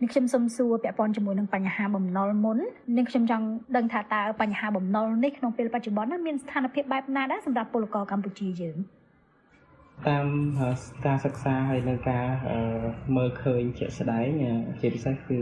[0.00, 2.58] នាងខ្ញុំសូមសួរពាក់ព័ន្ធជាមួយនឹងបញ្ហាបំណុលមុន
[2.96, 8.78] នាងខ្ញុំចង់ដឹងថាតើបញ្ហាបំណុលនេះក្នុងពេលបច្ចុប្បន្នមានស្ថានភាពបែបណាដែរសម្រាប់ពលករកម្ពុជាយើង
[10.08, 10.26] តាម
[11.06, 12.26] ការសិក្សាហើយនឹងការ
[13.16, 14.28] មើលឃើញជាក់ស្ដែង
[14.80, 15.38] ជាពិសេសគឺ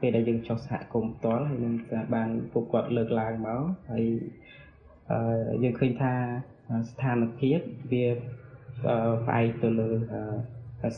[0.00, 1.74] ពេលដែលយើងចុះសហគមន៍ផ្ទាល់ហើយនឹង
[2.14, 4.04] បានពួកគាត់លើកឡើងមកហើយ
[5.62, 6.12] យើងឃើញថា
[6.90, 7.58] ស្ថានភាព
[7.92, 8.06] វា
[9.26, 9.88] ផ្អែកទៅលើ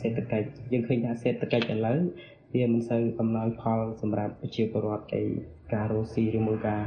[0.01, 1.99] សេដ្ឋកិច្ចយើងឃើញថាសេដ្ឋកិច្ចឥឡូវ
[2.55, 5.23] វាមិនសូវអំណោយផលសម្រាប់ប្រជាពលរដ្ឋអី
[5.75, 6.83] ការរស់ស៊ីឬមួយការ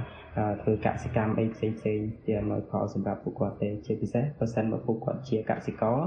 [0.61, 5.99] ធ្វើកសិកម្មអីផ្សេងផ្សេងជាអំណោយផលសម្រាប់ពួកគាត់ទេជាពិសេសបើសិនមកពួកគាត់ជាកសិករ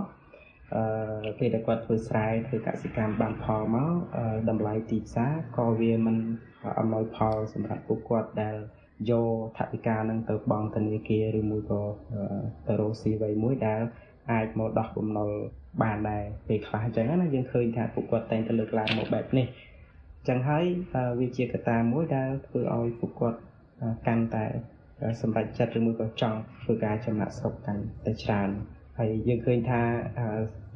[0.73, 3.93] អឺពេលដែលគាត់ធ្វើស្រែធ្វើកសិកម្មបានផលមក
[4.51, 6.17] តម្លៃទីផ្សារក៏វាមិន
[6.79, 8.57] អំណោយផលសម្រាប់ពួកគាត់ដែល
[9.11, 11.83] យកថវិកានឹងទៅបង់ធនាគារឬមួយក៏
[12.67, 13.81] ទៅរកស៊ីអ្វីមួយដែល
[14.33, 15.31] អាចមកដោះបំណុល
[15.83, 19.47] បានដែរពេលខ្លះអញ្ចឹងណាយើងឃើញថាពួកគាត់តែងតែលើកឡើងមកបែបនេះ
[20.19, 20.65] អញ្ចឹងហើយ
[21.21, 23.39] វាជាកត្តាមួយដែលធ្វើឲ្យពួកគាត់
[24.07, 24.45] កាន់តែ
[25.21, 28.49] សម្រេចចិត្តឬមួយក៏ចង់ធ្វើការចំណាក់ស្រុកកាន់តែច្រើន
[29.00, 29.82] ហើយយើងឃើញថា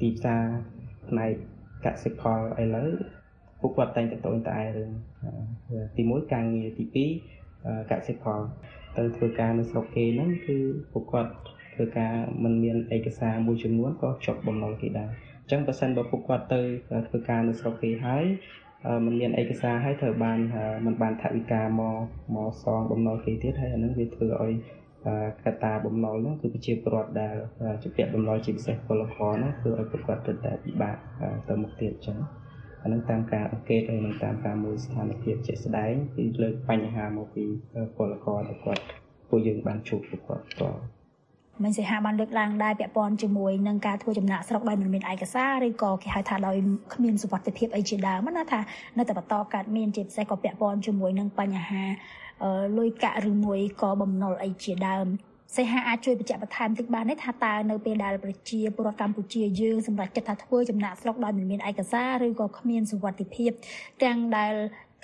[0.02, 0.44] ទីផ្សារ
[1.10, 1.32] ផ្នែក
[1.86, 2.90] កសិផលឥឡូវ
[3.60, 4.92] ពួកគាត់តែងតែតូនតែរឿង
[5.98, 7.06] ទី1ការងារទី
[7.48, 8.40] 2កសិផល
[8.98, 10.58] ទៅធ្វើការនៅស្រុកគេហ្នឹងគឺ
[10.94, 11.32] ពួកគាត់
[11.74, 15.10] ធ្វើការមិនមានឯកសារមួយចំនួនក៏ជាប់បំណុលគេដែរ
[15.42, 16.62] អញ្ចឹងបើសិនបើពួកគាត់ទៅ
[17.08, 18.26] ធ្វើការនៅស្រុកគេហើយ
[19.06, 20.40] มันមានឯកសារហើយត្រូវបាន
[20.86, 21.98] มันបានថវិកាមក
[22.36, 24.54] មកសងបំណុលគេទៀតហើយអានឹងវាធ្វើឲ្យ
[25.45, 27.35] កត្តាបំណុលហ្នឹងគឺប្រជាពលរដ្ឋដែល
[27.83, 30.97] ជាពាក់បំណុលជាពិសេសពលករហ្នឹងគឺឲ្យពួកគាត់ទៅតែពិបាក
[31.49, 32.19] ទៅមុខទៀតអញ្ចឹង
[32.83, 37.45] អានឹងតាមការអង្កេតហើយនឹងតាមការមើលស្ថានភាពជាក់ស្ដែងគឺលើកបញ្ហាមកពី
[37.97, 38.83] ពលករដែលគាត់
[39.29, 40.81] ពួកយើងបានជួបពួកគាត់ផ្ទាល់
[41.65, 46.57] មិនសិហាបានលើកឡើងដែរពាក់ព័ន្ធជាមួយនឹងការធ្វើចំណាក់ស្រុកដោយមិនមានឯកសារឬក៏គេហៅថាដោយ
[46.95, 48.61] គ្មានសុវត្ថិភាពអីជាដើមណាថា
[48.99, 51.85] នៅតែបន្តកើតមានជាពិសេសក៏ពាក់ព័ន្ធជាមួយនឹងបញ្ហា
[52.79, 55.07] លុយកាក់ឬមួយក៏បំណុលអីជាដើម
[55.57, 63.51] សេហាអាចជួយបញ្ជាក់បន្ថែមតិចបានទេថាតើនៅពេលដែលប្រជាពលរដ្ឋកម្ពុជាយើងសម្រាប់ចិត្តថាធ្វើចំណាក់ស្រុកដោយមិនមានឯកសារឬក៏គ្មានសុវត្ថិភាព
[64.03, 64.55] ទាំងដែល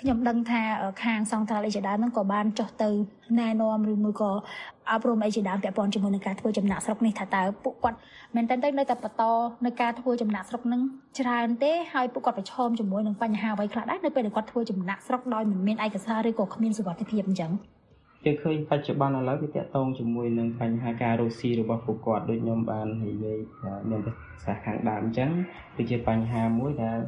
[0.01, 0.61] ខ្ញុំដឹងថា
[1.03, 2.89] ខាងសង្ត្រាល់អីជាដើមហ្នឹងក៏បានចុះទៅ
[3.39, 4.31] ណែនាំឬមួយក៏
[4.91, 7.97] អប់រំអីជាដើមពាក់ព័ន្ធជាមួយនឹងការធ្វើចំណាក់ស្រុកនេះថាតើពួកគាត់
[8.35, 9.23] មែនតើនៅតែបន្ត
[9.65, 10.81] នៅការធ្វើចំណាក់ស្រុកហ្នឹង
[11.19, 17.51] ច្រើនទេហើយពួកគាត់ប្រឈមជាមួយនឹងបញ្ហាអ្វីខ្លះដែរនៅពេលដែលគាត់ធ្វើចំណាក់ស្រុកដោយមិនមានឯកសារឬក៏គ្មានសុវត្ថិភាពអញ្ចឹង
[18.25, 23.37] យើងឃើញបច្ចុប្បន្នឥឡូវវាតកតងជាមួយនឹងបញ្ហាការរស់ស៊ីរបស់ពួកគាត់ដូចខ្ញុំបាននិយាយ
[23.89, 24.13] មានប្រ
[24.45, 25.29] សាសន៍ខាងដើមអញ្ចឹង
[25.75, 26.99] គឺជាបញ្ហាមួយដែល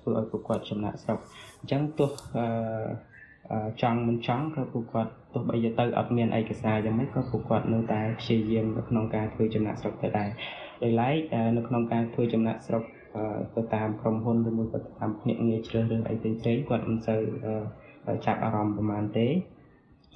[0.00, 1.18] ធ្វើឲ្យពួកគាត់ចំណាក់ស្រុក
[1.60, 2.10] អញ្ចឹងទោះ
[3.82, 10.28] ចង់មិនចង់ក៏ពួកគាត់ទោះបីទៅអត់មានឯកសារយ៉ាងម៉េចក៏ពួកគាត់នៅតែព្យាយាមនៅក្នុងការធ្វើចំណាក់ស្រុកទៅដែរ
[10.82, 11.16] ដោយឡែក
[11.56, 12.82] នៅក្នុងការធ្វើចំណាក់ស្រុក
[13.54, 17.20] ទៅតាមក្រុមហ៊ុនឬមួយក៏តាមភ្នាក់ងារជ្រើសរើសអីផ្សេងៗគាត់មិនសូវ
[18.26, 19.26] ចាប់អារម្មណ៍ប្រហែលទេ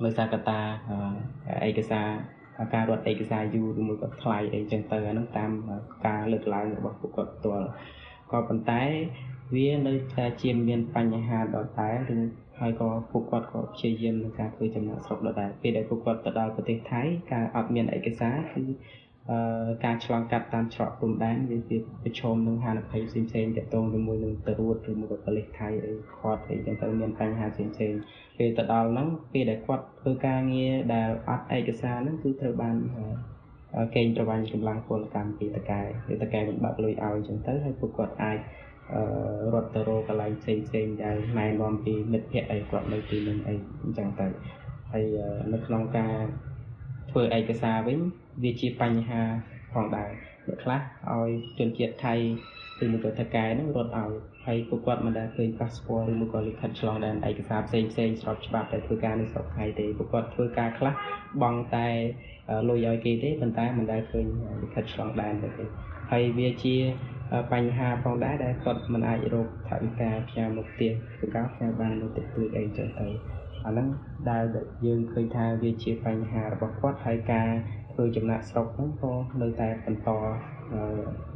[0.05, 0.61] ដោយសារកត្តា
[1.69, 2.07] ឯកសារ
[2.75, 5.51] ការរត់ឯកសារយូរឬមួយក៏ថ្លៃអីចឹងទៅអាហ្នឹងតាម
[6.07, 7.69] ការលើកឡើងរបស់ពួកគាត់ផ្ទាល់
[8.33, 8.83] ក៏ប៉ុន្តែ
[9.57, 12.19] វានៅតែជាមានបញ្ហាដដែលឬ
[12.59, 18.63] ហើយក៏ពួកគាត់ក៏ព្យាយាមក្នុងការធ្វើចំណាក់ស្រុកដដែលពេលដែលពួកគាត់ទៅដល់ប្រទេសថៃការអត់មានឯកសារគឺ
[19.31, 27.93] អឺការឆ្លងកាត់តាមច្រកព្រំដែនវាជាប្រឈមនឹងហានិភ័យផ្សេងផ្សេងទាក់ទងជាមួយនឹងទៅរួតឬមួយក៏ប៉ូលីសថៃអីគាត់អីចឹងទៅមានបញ្ហាផ្សេងផ្សេង
[28.39, 32.77] ពេលទៅដល់ហ្នឹងពេលដែលគាត់ធ្វើការងារដែលអត់ឯកសារហ្នឹងគឺត្រូវបាន
[33.97, 38.39] កេងប្រវ័ញ្ចកម្លាំងពលកម្មពីតកែពីតកែមិនបាក់លុយឲ្យចឹងទៅហើយពួកគាត់អាច
[39.53, 44.27] រត់ទៅរកកន្លែងផ្សេងផ្សេងដែលណែនាំពីមិត្តភ័ក្តិអីគាត់នៅទីនោះអីអញ្ចឹងទៅ
[44.93, 45.05] ហើយ
[45.53, 46.15] នៅក្នុងការ
[47.11, 47.99] ធ្វើឯកសារវិញ
[48.43, 49.21] វាជាបញ្ហា
[49.73, 50.11] ផងដែរ
[50.47, 52.15] អ្នកខ្លះឲ្យជនជាតិថៃ
[52.83, 54.13] ឬមួយក៏ថៅកែហ្នឹងរត់ឲ្យ
[54.47, 60.93] ហើយពួកគាត់មិនដែលឃើញប៉ាសពតឬមួយក៏លិខិតឆ្លងដែនឯកសារផ្សេងផ្សេងស្របច្បាប់ដែលធ្វើការនៅស្រុកថៃទេពួកគាត់ធ្វើការខ្លះ
[61.43, 61.89] បង់តែ
[62.69, 64.27] លុយឲ្យគេទេប៉ុន្តែមិនដែលឃើញ
[64.63, 65.67] លិខិតឆ្លងដែនទេ
[66.11, 66.77] ហើយវាជា
[67.53, 73.09] បញ្ហាផងដែរដែលគាត់មិនអាចរកថវិកាផ្ញើមកផ្ទះគឺការផ្ញើបាននៅទឹកទួយអីចឹងទៅ
[73.67, 73.89] អាហ្នឹង
[74.31, 74.45] ដែល
[74.87, 77.49] យើងឃើញថាវាជាបញ្ហារបស់គាត់ហើយការ
[77.93, 80.09] ធ្វើចំណាក់ស្រុកហ្នឹងក៏នៅតែបន្ត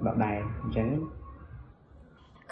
[0.07, 0.89] ដដែលអញ្ចឹង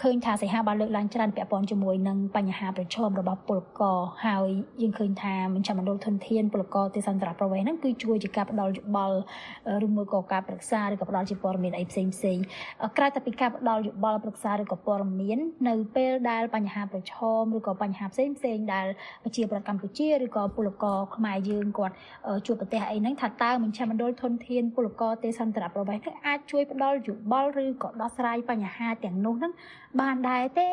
[0.01, 4.47] ឃើញថាសីហាបានលើកឡើងច្រើនពាក់ព័ន្ធជាមួយនឹងបញ្ហាប្រឈមរបស់ពលករហើយ
[4.81, 9.17] យើងឃើញថាមជ្ឈមណ្ឌលធនធានពលករទេសន្តរប្រវេសន៍ហ្នឹងគឺជួយជាការផ្ដល់យោបល់
[9.85, 12.37] ឬមួយក៏ការប្រឹក្សាឬក៏ផ្ដល់ជាព័ត៌មានអីផ្សេងផ្សេង
[12.97, 18.87] ក្រៅតែពីការផ្ដល់យោបល់ប្រឹក្សាឬក៏ព័ត៌មាននៅពេលដែលបញ្ហាប្រឈមឬក៏បញ្ហាផ្សេងផ្សេងដែល
[19.23, 21.95] ប្រជាប្រដ្ឋកម្ពុជាឬក៏ពលករខ្មែរយើងគាត់
[22.45, 29.53] ជួបប្រទេសអីហ្នឹងថាតើមជ្ឈមណ្ឌលធនធានពលករទេសន្តរប្រវេសន៍ហ្នឹងអាចជួយផ្ដល់យោបល់ឬក៏ដោះស្រាយបញ្ហាទាំងនោះហ្នឹង
[30.01, 30.69] បានដែរទេ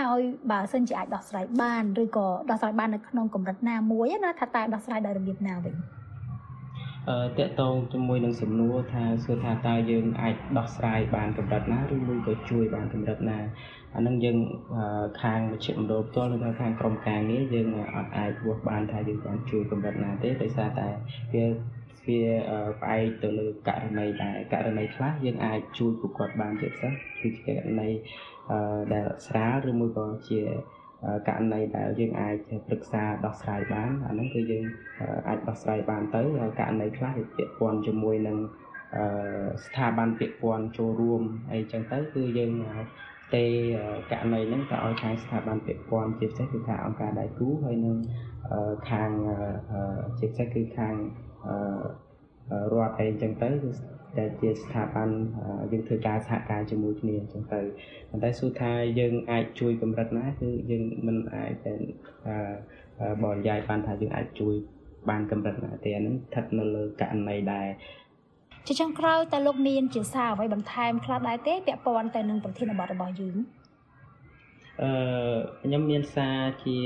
[0.00, 5.74] ហើយបើសិនជាអាចដោះស្រាយបានឬក៏ដោះស្រាយបាននៅក្នុងកម្រិតណាមួយណាថាតើដោះស្រាយដោយរបៀបណាវិញ
[7.10, 13.38] អឺតកតងជាមួយនឹងសំណួរថាសួរថាតើយើងអាចដោះស្រាយបានកម្រិតណាឬមួយក៏ជួយបានកម្រិតណា
[13.94, 14.38] អានឹងយើង
[15.22, 20.88] ខាងមជ្ឈមណ្ឌលផ្ទាល់ឬខាងក្រុមការងារយើងអត់អាចវាស់បានថាយើងបានជួយកម្រិតណាទេដោយសារតែ
[21.34, 21.44] វា
[22.06, 22.20] វា
[22.80, 27.90] ផ្អែកទៅលើករណីដែរករណីខ្លះយើងអាចជួយពួកគាត់បានជាពិសេសគឺជាករណី
[28.92, 30.40] ដែលស្រាលឬមួយក៏ជា
[31.28, 32.36] ករណីដែលយើងអាច
[32.66, 34.64] ប្រឹក្សាដោះស្រាយបានអាហ្នឹងគឺយើង
[35.28, 38.38] អាចដោះស្រាយបានទៅហើយករណីខ្លះវាពាក់ព័ន្ធជាមួយនឹង
[39.64, 42.52] ស្ថាប័នពាក់ព័ន្ធចូលរួមអីចឹងទៅគឺយើង
[43.34, 43.44] ទេ
[44.12, 47.96] ករណីហ្នឹងទៅឲ្យខាងស្ថាប័នពាក់ព័ន្ធជាពិសេសគឺខាងអង្គការដៃគូហើយនឹង
[48.90, 49.10] ខាង
[50.18, 50.94] ជាពិសេសគឺខាង
[52.72, 53.70] រដ្ឋអីចឹងទៅគឺ
[54.18, 55.08] ដែលជាស្ថាប័ន
[55.72, 57.60] យើងធ្វើការសហការជាមួយគ្នាអញ្ចឹងទៅ
[58.10, 61.74] ប៉ុន្តែសួរថាយើងអាចជួយកម្រិតណាគឺយើងមិនអាចតែ
[63.22, 64.54] បរិយាយបានថាយើងអាចជួយ
[65.10, 67.68] បានកម្រិតណាទេអានឹងស្ថិតនៅលើករណីដែរ
[68.66, 73.36] ជាចុងក្រោយតើលោកមានជាសារអ្វីបន្ថែមខ្លះដែរទេពាក់ព័ន្ធទៅនឹងប្រធានបទរបស់យើង
[74.82, 74.90] អឺ
[75.62, 76.76] ខ្ញុំមានសារជា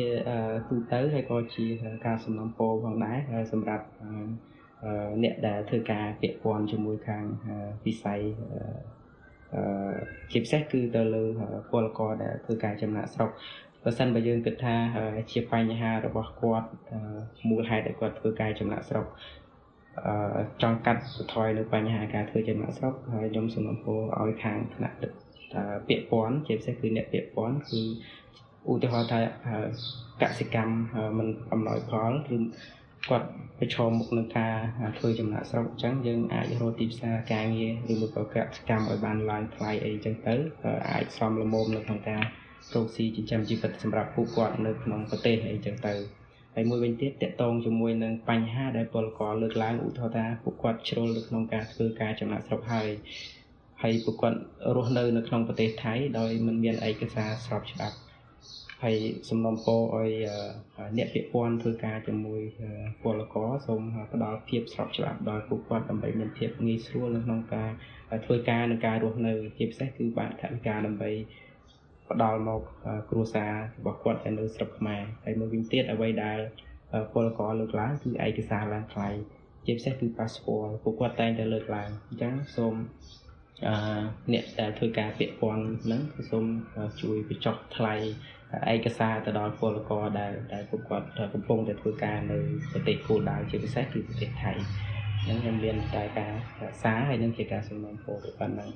[0.68, 1.66] ទូទៅហើយក៏ជា
[2.06, 3.18] ការសំណូមពរផងដែរ
[3.52, 3.84] សម្រាប់
[5.22, 7.24] អ្នកដែលធ្វើការពាក់ព័ន្ធជាមួយខាង
[7.86, 8.20] វិស័យ
[9.54, 9.96] អឺ
[10.32, 11.24] ជាពិសេសគឺទៅលើ
[11.70, 13.30] ពលករដែលធ្វើការចំណាក់ស្រុក
[13.82, 14.74] បើសិនបើយើងគិតថា
[15.32, 16.68] ជាបញ្ហារបស់គាត់
[17.48, 19.06] មូលហេតុដែលគាត់ធ្វើការចំណាក់ស្រុក
[20.06, 24.96] អឺចង់កាត់បន្ថយនៅបញ្ហាការធ្វើចំណាក់ស្រុកហើយខ្ញុំសូមអំពោឲ្យខាងថ្នាក់
[25.88, 27.80] ពាក់ព័ន្ធជាពិសេសគឺអ្នកពាក់ព័ន្ធគឺ
[28.70, 29.20] ឧទាហរណ៍ថា
[30.22, 30.74] កសិកម្ម
[31.18, 32.38] មិនអំណោយផលឬ
[33.10, 34.54] គាត់ប្រឈមមុខនឹងការ
[34.98, 40.34] ធ្វើចំណាក់ស្រុកអញ្ចឹងយើងអាចរកទីផ្សារការងារឬមួយក៏កសិកម្មឲ្យបានឡើងថ្លៃអីអញ្ចឹងទៅ
[40.90, 42.22] អាចសមល្មមនៅក្នុងការ
[42.74, 45.94] រកស៊ីចិញ្ចឹមជីវិតសម្រាប់ពួកគាត់នៅក្នុងប្រទេសអីអញ្ចឹងទៅ
[46.54, 52.88] ហើយមួយវិញទៀតតកតងជាមួយនឹងបញ្ហាដែលពលករលើកឡើងឧទាហរណ៍ថាពួកគាត់ជ្រុលនៅក្នុងការធ្វើការចំណាក់ស្រុកហើយ
[53.82, 54.38] ហើយពួកគាត់
[54.76, 57.96] រស់នៅនៅក្នុងប្រទេសថៃដោយមិនមានឯកសារស្របច្បាប់
[58.84, 58.96] ហើយ
[59.28, 60.12] សំណុំពរឲ្យ
[60.98, 62.40] អ្នកពាក់ព័ន្ធធ្វើការជាមួយ
[63.02, 63.80] ពលករសូម
[64.12, 67.70] ផ្ដល់ភាពស្របច្បាប់ដល់ពួកគាត់ដើម្បីមានភាពងាយស្រួលនៅក្នុងការ
[68.24, 71.10] ធ្វើការនិងការរស់នៅជាពិសេសគឺបានថវិកាដើម្បី
[72.10, 72.62] ផ្ដល់មក
[73.10, 76.38] គ្រួសាររបស់គាត់ដែលនៅស្រុកខ្មែរហើយមួយវិញទៀតអ្វីដែល
[77.12, 79.08] ពលករលើកឡើងគឺឯកសារឡើងថ្លៃ
[79.64, 82.74] ជាពិសេសគឺ passport ពួកគាត់តែងតែលើកឡើងអញ្ចឹងសូម
[83.66, 83.74] អឺ
[84.32, 86.44] អ្នកដែលធ្វើការពាក់ព័ន្ធហ្នឹងគឺសូម
[87.00, 87.94] ជួយបញ្ចុះថ្លៃ
[88.72, 92.38] ឯកសារទៅដល់ពលករដែលដែលពួកគាត់កំពុងតែធ្វើការនៅ
[92.72, 94.52] ប្រទេសគោលដៅជាពិសេសគឺប្រទេសថៃ
[95.24, 96.32] ហ្នឹងខ្ញុំមានតែការ
[96.82, 98.70] សារហើយនឹងជាការសំណូមពរប៉ុណ្ណឹង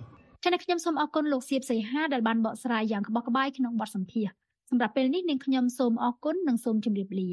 [0.44, 4.34] ចា៎ខ្ញុំសូមអរគុណលោកសៀបសីហាដែលបានបកស្រាយយ៉ាងក្បោះក្បាយក្នុងបទសម្ភាសន៍
[4.70, 7.28] សម្រាប់ពេលនេះនាងខ្ញុំសូមអរគុណនិងសូមជម្រាបលា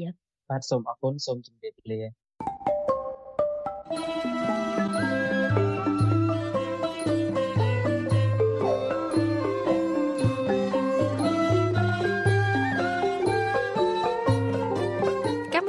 [0.50, 2.00] បាទសូមអរគុណសូមជម្រាបលា